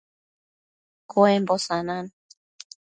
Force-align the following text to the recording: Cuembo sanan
Cuembo 1.11 1.59
sanan 1.59 2.05